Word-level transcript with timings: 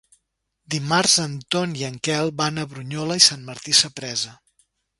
Dimarts 0.75 1.17
en 1.23 1.35
Ton 1.55 1.75
i 1.81 1.85
en 1.89 1.99
Quel 2.09 2.33
van 2.41 2.57
a 2.57 2.65
Brunyola 2.73 3.21
i 3.21 3.25
Sant 3.29 3.47
Martí 3.51 3.77
Sapresa. 3.83 4.35